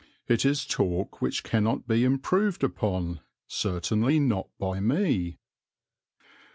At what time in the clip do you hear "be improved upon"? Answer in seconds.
1.87-3.19